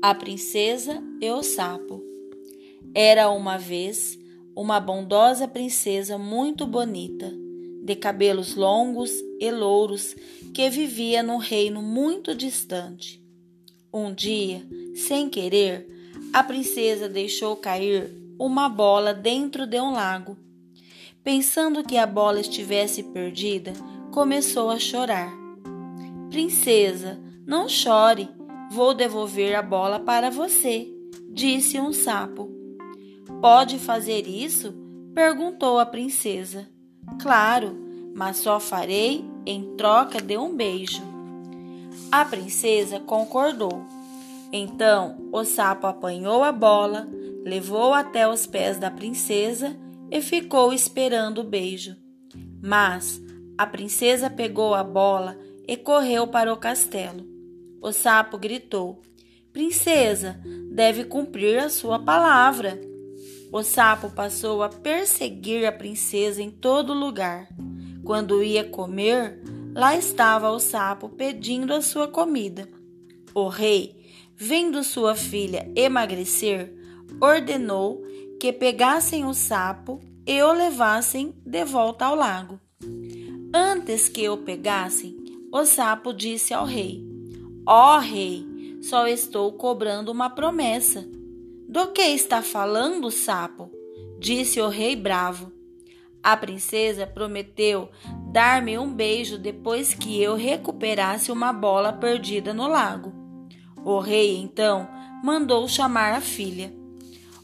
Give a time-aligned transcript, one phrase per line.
[0.00, 2.00] A Princesa e o Sapo.
[2.94, 4.16] Era uma vez
[4.54, 7.32] uma bondosa princesa muito bonita,
[7.82, 9.10] de cabelos longos
[9.40, 10.14] e louros,
[10.54, 13.20] que vivia num reino muito distante.
[13.92, 14.64] Um dia,
[14.94, 15.88] sem querer,
[16.32, 20.36] a princesa deixou cair uma bola dentro de um lago.
[21.24, 23.72] Pensando que a bola estivesse perdida,
[24.12, 25.32] começou a chorar.
[26.30, 28.28] Princesa, não chore,
[28.70, 30.86] Vou devolver a bola para você,
[31.30, 32.50] disse um sapo.
[33.40, 34.74] Pode fazer isso?
[35.14, 36.68] perguntou a princesa.
[37.20, 37.76] Claro,
[38.14, 41.02] mas só farei em troca de um beijo.
[42.12, 43.82] A princesa concordou.
[44.52, 47.08] Então o sapo apanhou a bola,
[47.44, 49.76] levou até os pés da princesa
[50.10, 51.96] e ficou esperando o beijo.
[52.62, 53.20] Mas
[53.56, 57.37] a princesa pegou a bola e correu para o castelo.
[57.80, 59.02] O sapo gritou:
[59.52, 60.40] Princesa,
[60.70, 62.80] deve cumprir a sua palavra.
[63.52, 67.48] O sapo passou a perseguir a princesa em todo lugar.
[68.04, 69.40] Quando ia comer,
[69.74, 72.68] lá estava o sapo pedindo a sua comida.
[73.34, 73.96] O rei,
[74.36, 76.74] vendo sua filha emagrecer,
[77.20, 78.02] ordenou
[78.38, 82.60] que pegassem o sapo e o levassem de volta ao lago.
[83.52, 85.16] Antes que o pegassem,
[85.50, 87.07] o sapo disse ao rei:
[87.70, 88.46] Ó oh, rei,
[88.80, 91.06] só estou cobrando uma promessa.
[91.68, 93.70] Do que está falando, sapo?
[94.18, 95.52] disse o rei bravo.
[96.22, 97.90] A princesa prometeu
[98.32, 103.12] dar-me um beijo depois que eu recuperasse uma bola perdida no lago.
[103.84, 104.88] O rei então
[105.22, 106.72] mandou chamar a filha.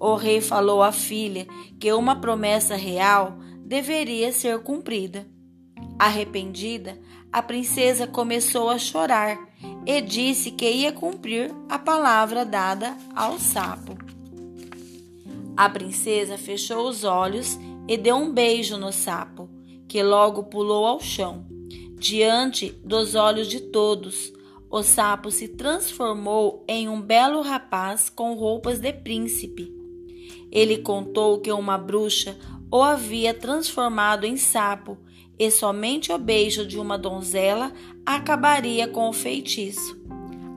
[0.00, 1.46] O rei falou à filha
[1.78, 5.28] que uma promessa real deveria ser cumprida.
[5.98, 6.98] Arrependida,
[7.32, 9.36] a princesa começou a chorar
[9.84, 13.96] e disse que ia cumprir a palavra dada ao sapo.
[15.56, 17.58] A princesa fechou os olhos
[17.88, 19.50] e deu um beijo no sapo,
[19.88, 21.44] que logo pulou ao chão.
[21.98, 24.32] Diante dos olhos de todos,
[24.70, 29.74] o sapo se transformou em um belo rapaz com roupas de príncipe.
[30.52, 32.38] Ele contou que uma bruxa
[32.70, 34.98] o havia transformado em sapo
[35.38, 37.72] e somente o beijo de uma donzela
[38.04, 39.98] acabaria com o feitiço.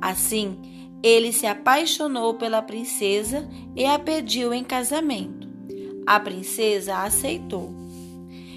[0.00, 0.56] Assim,
[1.02, 5.48] ele se apaixonou pela princesa e a pediu em casamento.
[6.06, 7.74] A princesa aceitou.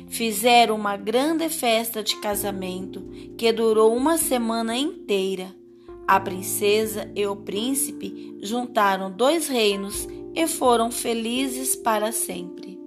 [0.07, 3.01] Fizeram uma grande festa de casamento
[3.37, 5.53] que durou uma semana inteira.
[6.07, 12.80] A princesa e o príncipe juntaram dois reinos e foram felizes para sempre.